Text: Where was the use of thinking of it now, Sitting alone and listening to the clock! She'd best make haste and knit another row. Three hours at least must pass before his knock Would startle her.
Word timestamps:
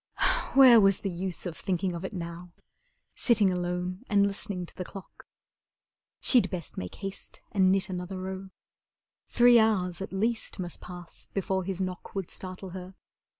Where 0.55 0.81
was 0.81 1.01
the 1.01 1.11
use 1.11 1.45
of 1.45 1.55
thinking 1.55 1.93
of 1.93 2.03
it 2.03 2.11
now, 2.11 2.53
Sitting 3.13 3.51
alone 3.51 4.01
and 4.09 4.25
listening 4.25 4.65
to 4.65 4.75
the 4.75 4.83
clock! 4.83 5.27
She'd 6.19 6.49
best 6.49 6.75
make 6.75 6.95
haste 6.95 7.39
and 7.51 7.71
knit 7.71 7.87
another 7.87 8.17
row. 8.19 8.49
Three 9.27 9.59
hours 9.59 10.01
at 10.01 10.11
least 10.11 10.57
must 10.57 10.81
pass 10.81 11.27
before 11.35 11.63
his 11.65 11.79
knock 11.79 12.15
Would 12.15 12.31
startle 12.31 12.69
her. 12.69 12.95